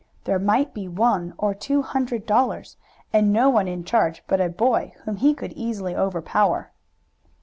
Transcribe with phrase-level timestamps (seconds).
[0.23, 2.75] There might be one or two hundred dollars,
[3.13, 6.71] and no one in charge but a boy whom he could easily overpower.